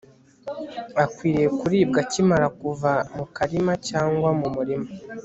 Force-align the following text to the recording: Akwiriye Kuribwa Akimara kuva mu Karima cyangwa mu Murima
Akwiriye 1.03 1.47
Kuribwa 1.59 1.99
Akimara 2.03 2.47
kuva 2.59 2.91
mu 3.15 3.25
Karima 3.35 3.73
cyangwa 3.89 4.29
mu 4.39 4.47
Murima 4.55 4.87